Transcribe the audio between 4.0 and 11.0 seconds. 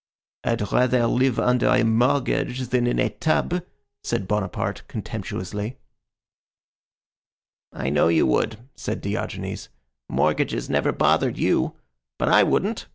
said Bonaparte, contemptuously. "I know you would," said Diogenes. "Mortgages never